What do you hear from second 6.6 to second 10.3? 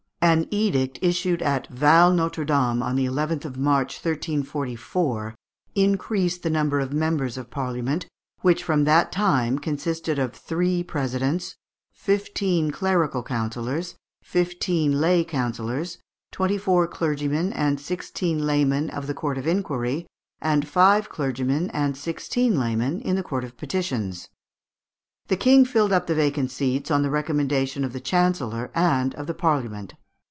of members of Parliament, which from that time consisted